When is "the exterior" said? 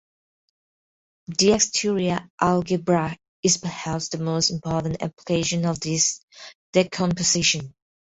1.27-2.27